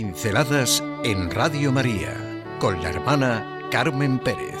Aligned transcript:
Pinceladas 0.00 0.84
en 1.02 1.28
Radio 1.28 1.72
María 1.72 2.14
con 2.60 2.80
la 2.80 2.90
hermana 2.90 3.66
Carmen 3.68 4.20
Pérez. 4.20 4.54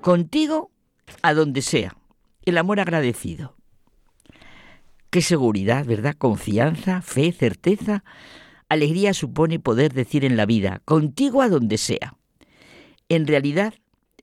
Contigo 0.00 0.70
a 1.22 1.34
donde 1.34 1.62
sea. 1.62 1.96
El 2.44 2.56
amor 2.58 2.78
agradecido. 2.78 3.56
Qué 5.10 5.20
seguridad, 5.20 5.84
¿verdad? 5.84 6.14
Confianza, 6.16 7.02
fe, 7.02 7.32
certeza. 7.32 8.04
Alegría 8.70 9.12
supone 9.12 9.58
poder 9.58 9.92
decir 9.92 10.24
en 10.24 10.36
la 10.36 10.46
vida, 10.46 10.80
contigo 10.84 11.42
a 11.42 11.48
donde 11.48 11.76
sea. 11.76 12.16
En 13.08 13.26
realidad, 13.26 13.74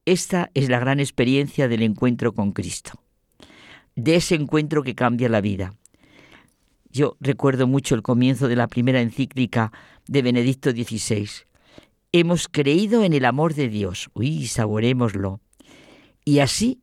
esta 0.06 0.50
es 0.54 0.70
la 0.70 0.80
gran 0.80 1.02
experiencia 1.02 1.68
del 1.68 1.84
encuentro 1.84 2.34
con 2.34 2.54
Cristo, 2.54 3.04
de 3.98 4.16
ese 4.16 4.36
encuentro 4.36 4.84
que 4.84 4.96
cambia 4.96 5.28
la 5.28 5.42
vida. 5.42 5.74
Yo 6.90 7.18
recuerdo 7.20 7.68
mucho 7.68 7.94
el 7.94 8.04
comienzo 8.04 8.48
de 8.48 8.56
la 8.56 8.68
primera 8.68 9.02
encíclica 9.02 9.74
de 10.08 10.22
Benedicto 10.22 10.72
XVI. 10.72 11.28
Hemos 12.14 12.48
creído 12.48 13.04
en 13.04 13.12
el 13.12 13.26
amor 13.26 13.54
de 13.54 13.68
Dios. 13.68 14.10
Uy, 14.14 14.48
saborémoslo. 14.48 15.42
Y 16.24 16.40
así 16.40 16.80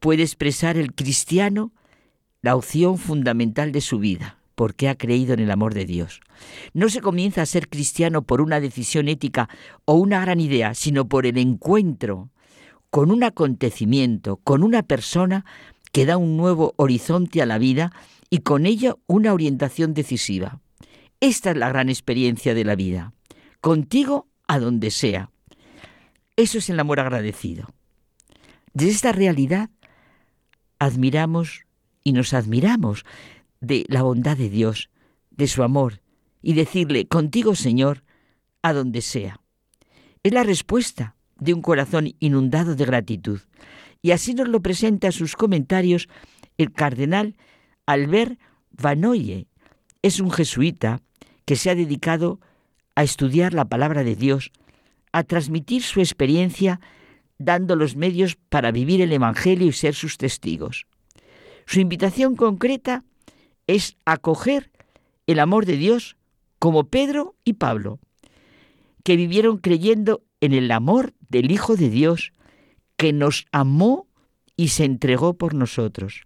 puede 0.00 0.22
expresar 0.22 0.76
el 0.76 0.94
cristiano 0.94 1.72
la 2.42 2.56
opción 2.56 2.98
fundamental 2.98 3.72
de 3.72 3.80
su 3.80 3.98
vida, 3.98 4.38
porque 4.60 4.90
ha 4.90 4.94
creído 4.94 5.32
en 5.32 5.40
el 5.40 5.50
amor 5.50 5.72
de 5.72 5.86
Dios. 5.86 6.20
No 6.74 6.90
se 6.90 7.00
comienza 7.00 7.40
a 7.40 7.46
ser 7.46 7.70
cristiano 7.70 8.20
por 8.20 8.42
una 8.42 8.60
decisión 8.60 9.08
ética 9.08 9.48
o 9.86 9.94
una 9.94 10.20
gran 10.20 10.38
idea, 10.38 10.74
sino 10.74 11.08
por 11.08 11.24
el 11.24 11.38
encuentro 11.38 12.28
con 12.90 13.10
un 13.10 13.24
acontecimiento, 13.24 14.36
con 14.36 14.62
una 14.62 14.82
persona 14.82 15.46
que 15.92 16.04
da 16.04 16.18
un 16.18 16.36
nuevo 16.36 16.74
horizonte 16.76 17.40
a 17.40 17.46
la 17.46 17.56
vida 17.56 17.90
y 18.28 18.40
con 18.40 18.66
ello 18.66 19.00
una 19.06 19.32
orientación 19.32 19.94
decisiva. 19.94 20.60
Esta 21.20 21.52
es 21.52 21.56
la 21.56 21.70
gran 21.70 21.88
experiencia 21.88 22.52
de 22.52 22.64
la 22.66 22.74
vida. 22.74 23.14
Contigo 23.62 24.28
a 24.46 24.58
donde 24.58 24.90
sea. 24.90 25.30
Eso 26.36 26.58
es 26.58 26.68
el 26.68 26.78
amor 26.78 27.00
agradecido. 27.00 27.66
De 28.74 28.90
esta 28.90 29.12
realidad 29.12 29.70
admiramos 30.78 31.64
y 32.04 32.12
nos 32.12 32.34
admiramos 32.34 33.06
de 33.60 33.84
la 33.88 34.02
bondad 34.02 34.36
de 34.36 34.48
Dios, 34.48 34.90
de 35.30 35.46
su 35.46 35.62
amor, 35.62 36.00
y 36.42 36.54
decirle, 36.54 37.06
contigo 37.06 37.54
Señor, 37.54 38.04
a 38.62 38.72
donde 38.72 39.02
sea. 39.02 39.40
Es 40.22 40.32
la 40.32 40.42
respuesta 40.42 41.16
de 41.38 41.54
un 41.54 41.62
corazón 41.62 42.14
inundado 42.18 42.76
de 42.76 42.84
gratitud. 42.84 43.40
Y 44.02 44.12
así 44.12 44.34
nos 44.34 44.48
lo 44.48 44.60
presenta 44.60 45.08
en 45.08 45.12
sus 45.12 45.36
comentarios 45.36 46.08
el 46.58 46.72
cardenal 46.72 47.36
Albert 47.86 48.38
Vanoye. 48.70 49.46
Es 50.02 50.20
un 50.20 50.30
jesuita 50.30 51.02
que 51.44 51.56
se 51.56 51.70
ha 51.70 51.74
dedicado 51.74 52.40
a 52.94 53.02
estudiar 53.02 53.54
la 53.54 53.66
palabra 53.66 54.04
de 54.04 54.16
Dios, 54.16 54.52
a 55.12 55.24
transmitir 55.24 55.82
su 55.82 56.00
experiencia 56.00 56.80
dando 57.38 57.74
los 57.74 57.96
medios 57.96 58.36
para 58.36 58.70
vivir 58.70 59.00
el 59.00 59.12
Evangelio 59.12 59.66
y 59.66 59.72
ser 59.72 59.94
sus 59.94 60.18
testigos. 60.18 60.86
Su 61.66 61.80
invitación 61.80 62.36
concreta 62.36 63.04
es 63.74 63.96
acoger 64.04 64.70
el 65.26 65.38
amor 65.38 65.64
de 65.66 65.76
Dios 65.76 66.16
como 66.58 66.88
Pedro 66.88 67.36
y 67.44 67.54
Pablo, 67.54 68.00
que 69.04 69.16
vivieron 69.16 69.58
creyendo 69.58 70.22
en 70.40 70.52
el 70.52 70.70
amor 70.70 71.14
del 71.28 71.50
Hijo 71.50 71.76
de 71.76 71.88
Dios, 71.88 72.32
que 72.96 73.12
nos 73.12 73.46
amó 73.52 74.08
y 74.56 74.68
se 74.68 74.84
entregó 74.84 75.34
por 75.34 75.54
nosotros. 75.54 76.22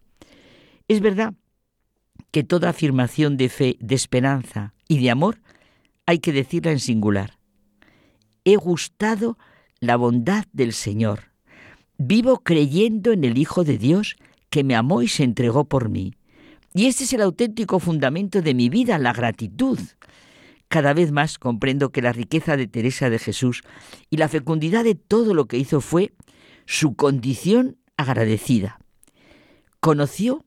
Es 0.88 1.00
verdad 1.00 1.34
que 2.30 2.42
toda 2.42 2.70
afirmación 2.70 3.36
de 3.36 3.48
fe, 3.48 3.76
de 3.78 3.94
esperanza 3.94 4.74
y 4.88 4.98
de 4.98 5.10
amor 5.10 5.40
hay 6.06 6.18
que 6.18 6.32
decirla 6.32 6.72
en 6.72 6.80
singular. 6.80 7.38
He 8.44 8.56
gustado 8.56 9.38
la 9.80 9.96
bondad 9.96 10.46
del 10.52 10.72
Señor. 10.72 11.30
Vivo 11.96 12.40
creyendo 12.40 13.12
en 13.12 13.24
el 13.24 13.38
Hijo 13.38 13.64
de 13.64 13.78
Dios 13.78 14.16
que 14.50 14.64
me 14.64 14.74
amó 14.74 15.02
y 15.02 15.08
se 15.08 15.24
entregó 15.24 15.64
por 15.64 15.88
mí. 15.88 16.14
Y 16.76 16.86
este 16.86 17.04
es 17.04 17.12
el 17.12 17.22
auténtico 17.22 17.78
fundamento 17.78 18.42
de 18.42 18.52
mi 18.52 18.68
vida, 18.68 18.98
la 18.98 19.12
gratitud. 19.12 19.78
Cada 20.66 20.92
vez 20.92 21.12
más 21.12 21.38
comprendo 21.38 21.92
que 21.92 22.02
la 22.02 22.12
riqueza 22.12 22.56
de 22.56 22.66
Teresa 22.66 23.10
de 23.10 23.20
Jesús 23.20 23.62
y 24.10 24.16
la 24.16 24.28
fecundidad 24.28 24.82
de 24.82 24.96
todo 24.96 25.34
lo 25.34 25.46
que 25.46 25.56
hizo 25.56 25.80
fue 25.80 26.12
su 26.66 26.96
condición 26.96 27.76
agradecida. 27.96 28.80
Conoció 29.78 30.44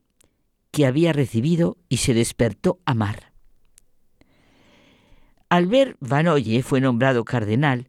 que 0.70 0.84
había 0.84 1.14
recibido 1.14 1.78
y 1.88 1.96
se 1.96 2.12
despertó 2.12 2.78
a 2.84 2.90
amar. 2.90 3.32
Albert 5.48 5.96
Vanoye 6.00 6.62
fue 6.62 6.82
nombrado 6.82 7.24
cardenal 7.24 7.88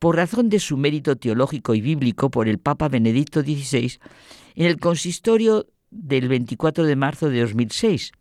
por 0.00 0.16
razón 0.16 0.48
de 0.48 0.58
su 0.58 0.76
mérito 0.76 1.14
teológico 1.14 1.72
y 1.76 1.80
bíblico 1.80 2.32
por 2.32 2.48
el 2.48 2.58
Papa 2.58 2.88
Benedicto 2.88 3.42
XVI 3.42 4.00
en 4.56 4.66
el 4.66 4.80
consistorio 4.80 5.66
del 5.90 6.28
24 6.28 6.84
de 6.84 6.96
marzo 6.96 7.30
de 7.30 7.40
2006. 7.40 8.12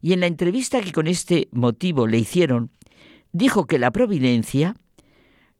Y 0.00 0.12
en 0.12 0.20
la 0.20 0.26
entrevista 0.26 0.80
que 0.80 0.92
con 0.92 1.06
este 1.06 1.48
motivo 1.52 2.06
le 2.06 2.18
hicieron, 2.18 2.70
dijo 3.32 3.66
que 3.66 3.78
la 3.78 3.90
providencia 3.90 4.76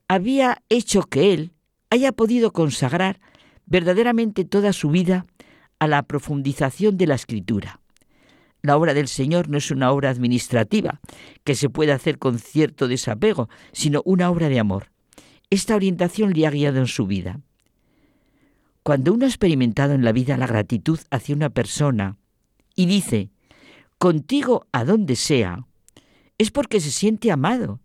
había 0.08 0.62
hecho 0.68 1.02
que 1.02 1.32
él 1.32 1.52
haya 1.90 2.12
podido 2.12 2.52
consagrar 2.52 3.20
verdaderamente 3.66 4.44
toda 4.44 4.72
su 4.72 4.90
vida 4.90 5.26
a 5.78 5.86
la 5.86 6.02
profundización 6.02 6.96
de 6.96 7.06
la 7.06 7.14
escritura. 7.14 7.80
La 8.62 8.76
obra 8.76 8.94
del 8.94 9.08
Señor 9.08 9.48
no 9.48 9.58
es 9.58 9.70
una 9.70 9.92
obra 9.92 10.10
administrativa 10.10 11.00
que 11.44 11.54
se 11.54 11.68
puede 11.68 11.92
hacer 11.92 12.18
con 12.18 12.38
cierto 12.38 12.88
desapego, 12.88 13.48
sino 13.72 14.02
una 14.06 14.30
obra 14.30 14.48
de 14.48 14.58
amor. 14.58 14.90
Esta 15.50 15.76
orientación 15.76 16.32
le 16.32 16.46
ha 16.46 16.50
guiado 16.50 16.78
en 16.78 16.86
su 16.86 17.06
vida. 17.06 17.40
Cuando 18.84 19.14
uno 19.14 19.24
ha 19.24 19.28
experimentado 19.28 19.94
en 19.94 20.04
la 20.04 20.12
vida 20.12 20.36
la 20.36 20.46
gratitud 20.46 21.00
hacia 21.10 21.34
una 21.34 21.48
persona 21.48 22.18
y 22.76 22.84
dice, 22.84 23.30
contigo 23.96 24.66
a 24.72 24.84
donde 24.84 25.16
sea, 25.16 25.66
es 26.36 26.50
porque 26.50 26.80
se 26.80 26.90
siente 26.90 27.32
amado. 27.32 27.80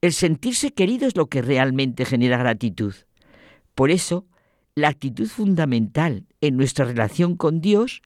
El 0.00 0.12
sentirse 0.12 0.70
querido 0.70 1.08
es 1.08 1.16
lo 1.16 1.26
que 1.26 1.42
realmente 1.42 2.04
genera 2.04 2.38
gratitud. 2.38 2.94
Por 3.74 3.90
eso, 3.90 4.24
la 4.76 4.86
actitud 4.86 5.26
fundamental 5.26 6.28
en 6.40 6.56
nuestra 6.56 6.84
relación 6.84 7.34
con 7.36 7.60
Dios 7.60 8.00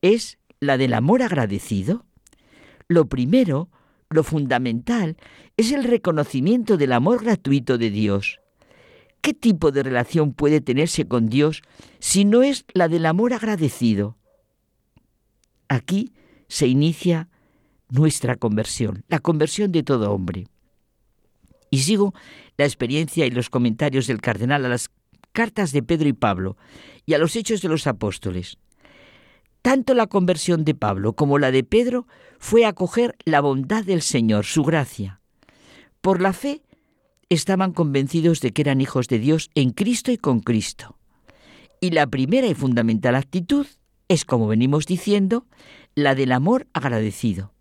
es 0.00 0.38
la 0.60 0.78
del 0.78 0.94
amor 0.94 1.20
agradecido. 1.20 2.06
Lo 2.88 3.10
primero 3.10 3.68
lo 4.08 4.24
fundamental 4.24 5.18
es 5.58 5.70
el 5.72 5.84
reconocimiento 5.84 6.78
del 6.78 6.92
amor 6.92 7.22
gratuito 7.22 7.76
de 7.76 7.90
Dios. 7.90 8.40
¿Qué 9.20 9.34
tipo 9.34 9.72
de 9.72 9.82
relación 9.82 10.32
puede 10.32 10.60
tenerse 10.60 11.06
con 11.06 11.28
Dios 11.28 11.62
si 11.98 12.24
no 12.24 12.42
es 12.42 12.64
la 12.72 12.88
del 12.88 13.06
amor 13.06 13.32
agradecido? 13.32 14.16
Aquí 15.68 16.12
se 16.48 16.66
inicia 16.66 17.28
nuestra 17.90 18.36
conversión, 18.36 19.04
la 19.08 19.18
conversión 19.18 19.72
de 19.72 19.82
todo 19.82 20.12
hombre. 20.12 20.46
Y 21.70 21.78
sigo 21.78 22.14
la 22.56 22.64
experiencia 22.64 23.26
y 23.26 23.30
los 23.30 23.50
comentarios 23.50 24.06
del 24.06 24.20
cardenal 24.20 24.64
a 24.64 24.68
las 24.68 24.90
cartas 25.32 25.72
de 25.72 25.82
Pedro 25.82 26.08
y 26.08 26.14
Pablo 26.14 26.56
y 27.04 27.14
a 27.14 27.18
los 27.18 27.36
hechos 27.36 27.60
de 27.60 27.68
los 27.68 27.86
apóstoles. 27.86 28.58
Tanto 29.62 29.94
la 29.94 30.06
conversión 30.06 30.64
de 30.64 30.74
Pablo 30.74 31.12
como 31.12 31.38
la 31.38 31.50
de 31.50 31.64
Pedro 31.64 32.06
fue 32.38 32.64
acoger 32.64 33.16
la 33.24 33.40
bondad 33.40 33.84
del 33.84 34.02
Señor, 34.02 34.44
su 34.44 34.62
gracia. 34.62 35.20
Por 36.00 36.22
la 36.22 36.32
fe 36.32 36.62
estaban 37.28 37.72
convencidos 37.72 38.40
de 38.40 38.52
que 38.52 38.62
eran 38.62 38.80
hijos 38.80 39.08
de 39.08 39.18
Dios 39.18 39.50
en 39.54 39.70
Cristo 39.70 40.10
y 40.10 40.16
con 40.16 40.40
Cristo. 40.40 40.98
Y 41.80 41.90
la 41.90 42.06
primera 42.06 42.46
y 42.46 42.54
fundamental 42.54 43.14
actitud 43.14 43.66
es, 44.08 44.24
como 44.24 44.48
venimos 44.48 44.86
diciendo, 44.86 45.46
la 45.94 46.14
del 46.14 46.32
amor 46.32 46.66
agradecido. 46.72 47.52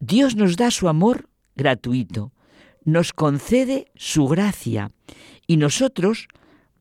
Dios 0.00 0.36
nos 0.36 0.56
da 0.56 0.70
su 0.70 0.88
amor 0.88 1.28
gratuito, 1.54 2.32
nos 2.84 3.12
concede 3.12 3.86
su 3.94 4.26
gracia 4.26 4.90
y 5.46 5.56
nosotros 5.56 6.28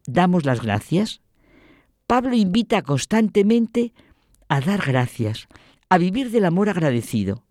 damos 0.08 0.46
las 0.46 0.62
gracias. 0.62 1.22
Pablo 2.08 2.36
invita 2.36 2.82
constantemente 2.82 3.94
a 4.50 4.60
dar 4.60 4.82
gracias, 4.86 5.48
a 5.90 5.98
vivir 5.98 6.32
del 6.32 6.46
amor 6.46 6.70
agradecido. 6.70 7.44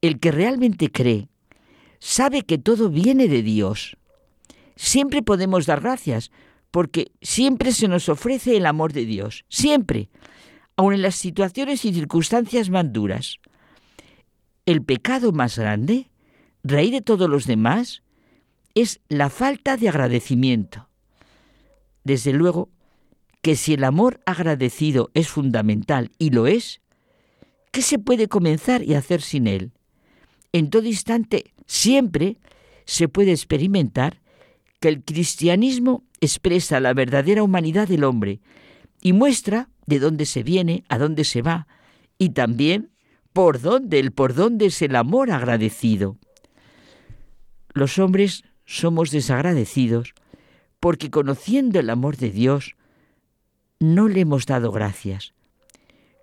El 0.00 0.20
que 0.20 0.30
realmente 0.30 0.92
cree 0.92 1.28
sabe 1.98 2.42
que 2.42 2.58
todo 2.58 2.90
viene 2.90 3.28
de 3.28 3.42
Dios. 3.42 3.96
Siempre 4.76 5.22
podemos 5.22 5.66
dar 5.66 5.80
gracias 5.80 6.30
porque 6.70 7.12
siempre 7.22 7.72
se 7.72 7.88
nos 7.88 8.08
ofrece 8.08 8.56
el 8.56 8.66
amor 8.66 8.92
de 8.92 9.04
Dios, 9.04 9.44
siempre, 9.48 10.08
aun 10.76 10.94
en 10.94 11.02
las 11.02 11.16
situaciones 11.16 11.84
y 11.84 11.92
circunstancias 11.92 12.70
más 12.70 12.92
duras. 12.92 13.38
El 14.66 14.82
pecado 14.84 15.32
más 15.32 15.58
grande, 15.58 16.10
rey 16.62 16.90
de 16.90 17.00
todos 17.00 17.28
los 17.28 17.46
demás, 17.46 18.02
es 18.74 19.00
la 19.08 19.30
falta 19.30 19.76
de 19.76 19.88
agradecimiento. 19.88 20.88
Desde 22.04 22.32
luego 22.32 22.68
que 23.42 23.56
si 23.56 23.74
el 23.74 23.84
amor 23.84 24.20
agradecido 24.26 25.10
es 25.14 25.28
fundamental 25.28 26.10
y 26.18 26.30
lo 26.30 26.46
es, 26.46 26.80
¿qué 27.72 27.82
se 27.82 27.98
puede 27.98 28.28
comenzar 28.28 28.82
y 28.82 28.94
hacer 28.94 29.22
sin 29.22 29.46
él? 29.46 29.72
En 30.52 30.70
todo 30.70 30.84
instante, 30.84 31.52
siempre 31.68 32.38
se 32.84 33.06
puede 33.06 33.30
experimentar 33.30 34.20
que 34.80 34.88
el 34.88 35.04
cristianismo 35.04 36.02
expresa 36.20 36.80
la 36.80 36.94
verdadera 36.94 37.44
humanidad 37.44 37.86
del 37.86 38.02
hombre 38.02 38.40
y 39.00 39.12
muestra 39.12 39.68
de 39.86 40.00
dónde 40.00 40.26
se 40.26 40.42
viene, 40.42 40.84
a 40.88 40.98
dónde 40.98 41.24
se 41.24 41.42
va 41.42 41.68
y 42.18 42.30
también 42.30 42.90
por 43.32 43.60
dónde, 43.60 44.00
el 44.00 44.10
por 44.10 44.34
dónde 44.34 44.66
es 44.66 44.82
el 44.82 44.96
amor 44.96 45.30
agradecido. 45.30 46.16
Los 47.72 47.98
hombres 47.98 48.42
somos 48.64 49.10
desagradecidos 49.10 50.14
porque 50.80 51.10
conociendo 51.10 51.78
el 51.78 51.90
amor 51.90 52.16
de 52.16 52.30
Dios, 52.30 52.76
no 53.78 54.08
le 54.08 54.20
hemos 54.20 54.46
dado 54.46 54.72
gracias. 54.72 55.34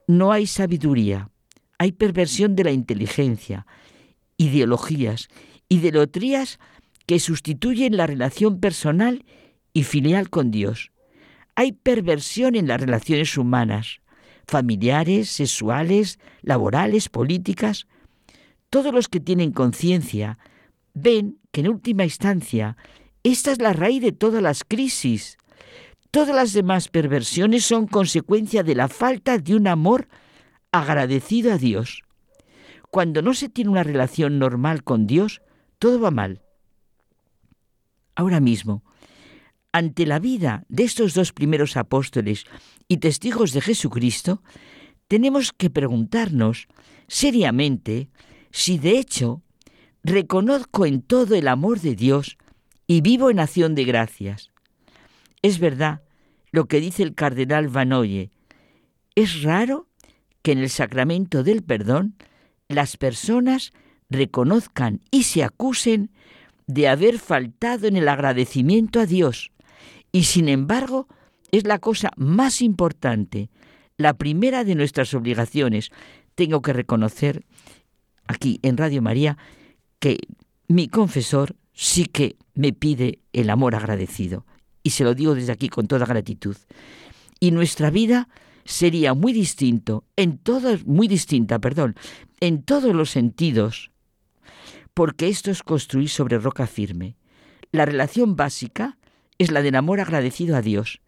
No 0.07 0.31
hay 0.31 0.47
sabiduría, 0.47 1.29
hay 1.77 1.91
perversión 1.91 2.55
de 2.55 2.63
la 2.63 2.71
inteligencia, 2.71 3.65
ideologías, 4.37 5.29
idolatrías 5.69 6.59
que 7.05 7.19
sustituyen 7.19 7.97
la 7.97 8.07
relación 8.07 8.59
personal 8.59 9.25
y 9.73 9.83
filial 9.83 10.29
con 10.29 10.51
Dios. 10.51 10.91
Hay 11.55 11.71
perversión 11.71 12.55
en 12.55 12.67
las 12.67 12.81
relaciones 12.81 13.37
humanas, 13.37 14.01
familiares, 14.47 15.29
sexuales, 15.29 16.19
laborales, 16.41 17.09
políticas. 17.09 17.87
Todos 18.69 18.93
los 18.93 19.07
que 19.07 19.19
tienen 19.19 19.51
conciencia 19.51 20.37
ven 20.93 21.39
que 21.51 21.61
en 21.61 21.69
última 21.69 22.03
instancia 22.03 22.77
esta 23.23 23.51
es 23.51 23.59
la 23.59 23.73
raíz 23.73 24.01
de 24.01 24.11
todas 24.11 24.41
las 24.41 24.63
crisis. 24.63 25.37
Todas 26.11 26.35
las 26.35 26.53
demás 26.53 26.89
perversiones 26.89 27.65
son 27.65 27.87
consecuencia 27.87 28.63
de 28.63 28.75
la 28.75 28.87
falta 28.87 29.37
de 29.37 29.55
un 29.55 29.67
amor 29.67 30.07
agradecido 30.71 31.51
a 31.51 31.57
Dios. 31.57 32.03
Cuando 32.95 33.21
no 33.21 33.33
se 33.33 33.49
tiene 33.49 33.71
una 33.71 33.83
relación 33.83 34.39
normal 34.39 34.85
con 34.85 35.05
Dios, 35.05 35.41
todo 35.79 35.99
va 35.99 36.11
mal. 36.11 36.43
Ahora 38.15 38.39
mismo, 38.39 38.85
ante 39.73 40.05
la 40.05 40.17
vida 40.17 40.63
de 40.69 40.85
estos 40.85 41.13
dos 41.13 41.33
primeros 41.33 41.75
apóstoles 41.75 42.45
y 42.87 42.99
testigos 42.99 43.51
de 43.51 43.59
Jesucristo, 43.59 44.41
tenemos 45.09 45.51
que 45.51 45.69
preguntarnos 45.69 46.69
seriamente 47.09 48.07
si 48.51 48.77
de 48.77 48.97
hecho 48.97 49.41
reconozco 50.01 50.85
en 50.85 51.01
todo 51.01 51.35
el 51.35 51.49
amor 51.49 51.81
de 51.81 51.95
Dios 51.95 52.37
y 52.87 53.01
vivo 53.01 53.29
en 53.29 53.41
acción 53.41 53.75
de 53.75 53.83
gracias. 53.83 54.51
Es 55.41 55.59
verdad 55.59 56.01
lo 56.53 56.69
que 56.69 56.79
dice 56.79 57.03
el 57.03 57.13
cardenal 57.13 57.67
Vanoye. 57.67 58.31
Es 59.15 59.43
raro 59.43 59.89
que 60.41 60.53
en 60.53 60.59
el 60.59 60.69
sacramento 60.69 61.43
del 61.43 61.61
perdón 61.61 62.15
las 62.67 62.97
personas 62.97 63.73
reconozcan 64.09 65.01
y 65.11 65.23
se 65.23 65.43
acusen 65.43 66.11
de 66.67 66.87
haber 66.87 67.19
faltado 67.19 67.87
en 67.87 67.95
el 67.97 68.07
agradecimiento 68.07 68.99
a 68.99 69.05
Dios. 69.05 69.51
Y 70.11 70.23
sin 70.23 70.49
embargo, 70.49 71.07
es 71.51 71.65
la 71.65 71.79
cosa 71.79 72.11
más 72.15 72.61
importante, 72.61 73.49
la 73.97 74.13
primera 74.13 74.63
de 74.63 74.75
nuestras 74.75 75.13
obligaciones. 75.13 75.91
Tengo 76.35 76.61
que 76.61 76.73
reconocer 76.73 77.45
aquí 78.27 78.59
en 78.63 78.77
Radio 78.77 79.01
María 79.01 79.37
que 79.99 80.17
mi 80.67 80.87
confesor 80.87 81.55
sí 81.73 82.05
que 82.05 82.37
me 82.53 82.73
pide 82.73 83.19
el 83.33 83.49
amor 83.49 83.75
agradecido. 83.75 84.45
Y 84.83 84.91
se 84.91 85.03
lo 85.03 85.15
digo 85.15 85.35
desde 85.35 85.51
aquí 85.51 85.69
con 85.69 85.87
toda 85.87 86.05
gratitud. 86.05 86.55
Y 87.39 87.51
nuestra 87.51 87.89
vida 87.89 88.29
sería 88.65 89.13
muy 89.13 89.31
distinto, 89.31 90.03
en 90.15 90.39
todos, 90.39 90.85
muy 90.85 91.07
distinta, 91.07 91.59
perdón, 91.59 91.95
en 92.39 92.63
todos 92.63 92.93
los 92.93 93.11
sentidos, 93.11 93.91
porque 94.93 95.27
esto 95.27 95.51
es 95.51 95.63
construir 95.63 96.09
sobre 96.09 96.39
roca 96.39 96.67
firme. 96.67 97.15
La 97.71 97.85
relación 97.85 98.35
básica 98.35 98.97
es 99.37 99.51
la 99.51 99.61
del 99.61 99.75
amor 99.75 99.99
agradecido 99.99 100.55
a 100.55 100.61
Dios, 100.61 101.01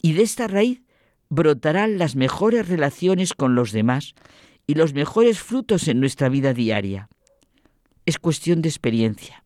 y 0.00 0.12
de 0.12 0.22
esta 0.22 0.46
raíz 0.46 0.82
brotarán 1.28 1.98
las 1.98 2.14
mejores 2.14 2.68
relaciones 2.68 3.34
con 3.34 3.54
los 3.54 3.72
demás 3.72 4.14
y 4.66 4.74
los 4.74 4.94
mejores 4.94 5.40
frutos 5.40 5.88
en 5.88 5.98
nuestra 5.98 6.28
vida 6.28 6.54
diaria. 6.54 7.08
Es 8.06 8.18
cuestión 8.18 8.62
de 8.62 8.68
experiencia. 8.68 9.42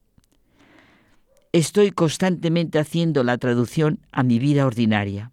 Estoy 1.53 1.91
constantemente 1.91 2.79
haciendo 2.79 3.23
la 3.23 3.39
traducción 3.39 4.01
a 4.13 4.23
mi 4.23 4.39
vida 4.39 4.67
ordinaria. 4.67 5.33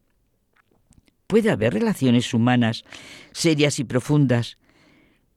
¿Puede 1.34 1.50
haber 1.50 1.74
relaciones 1.74 2.32
humanas 2.36 2.84
serias 3.32 3.80
y 3.80 3.86
profundas, 3.86 4.60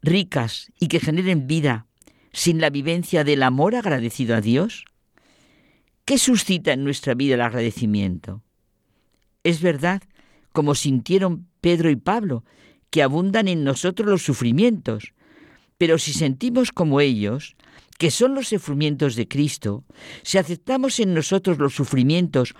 ricas 0.02 0.70
y 0.78 0.88
que 0.88 1.00
generen 1.00 1.46
vida 1.46 1.86
sin 2.34 2.60
la 2.60 2.68
vivencia 2.68 3.24
del 3.24 3.42
amor 3.42 3.74
agradecido 3.74 4.36
a 4.36 4.42
Dios? 4.42 4.84
¿Qué 6.04 6.18
suscita 6.18 6.74
en 6.74 6.84
nuestra 6.84 7.14
vida 7.14 7.36
el 7.36 7.40
agradecimiento? 7.40 8.42
Es 9.42 9.62
verdad, 9.62 10.02
como 10.52 10.74
sintieron 10.74 11.48
Pedro 11.62 11.88
y 11.88 11.96
Pablo, 11.96 12.44
que 12.90 13.02
abundan 13.02 13.48
en 13.48 13.64
nosotros 13.64 14.06
los 14.06 14.20
sufrimientos, 14.20 15.14
pero 15.78 15.96
si 15.96 16.12
sentimos 16.12 16.72
como 16.72 17.00
ellos, 17.00 17.56
que 17.96 18.10
son 18.10 18.34
los 18.34 18.48
sufrimientos 18.48 19.16
de 19.16 19.28
Cristo, 19.28 19.86
si 20.22 20.36
aceptamos 20.36 21.00
en 21.00 21.14
nosotros 21.14 21.56
los 21.56 21.74
sufrimientos 21.74 22.54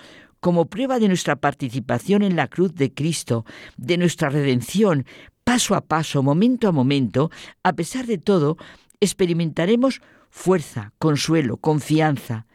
como 0.47 0.67
prueba 0.67 1.01
de 1.01 1.09
nuestra 1.09 1.35
participación 1.35 2.23
en 2.23 2.37
la 2.37 2.47
cruz 2.47 2.73
de 2.73 2.95
Cristo, 2.95 3.45
de 3.77 3.99
nuestra 3.99 4.29
redención, 4.29 5.05
paso 5.43 5.75
a 5.75 5.81
paso, 5.81 6.23
momento 6.23 6.69
a 6.69 6.73
momento, 6.73 7.33
a 7.65 7.73
pesar 7.73 8.07
de 8.07 8.17
todo, 8.17 8.57
experimentaremos 9.01 10.03
fuerza, 10.31 10.93
consuelo, 11.01 11.57
confianza, 11.57 12.47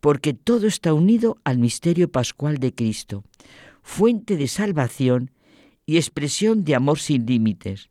porque 0.00 0.32
todo 0.32 0.66
está 0.66 0.94
unido 0.94 1.36
al 1.44 1.58
misterio 1.58 2.10
pascual 2.10 2.56
de 2.56 2.74
Cristo, 2.74 3.24
fuente 3.82 4.38
de 4.38 4.48
salvación 4.48 5.30
y 5.84 5.98
expresión 5.98 6.64
de 6.64 6.76
amor 6.76 6.98
sin 6.98 7.26
límites. 7.26 7.90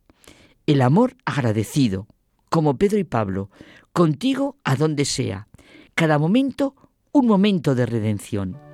El 0.66 0.82
amor 0.82 1.14
agradecido, 1.24 2.08
como 2.50 2.76
Pedro 2.76 2.98
y 2.98 3.04
Pablo, 3.04 3.50
contigo 3.92 4.56
a 4.64 4.74
donde 4.74 5.04
sea, 5.04 5.46
cada 5.94 6.18
momento 6.18 6.74
un 7.12 7.28
momento 7.28 7.76
de 7.76 7.86
redención. 7.86 8.73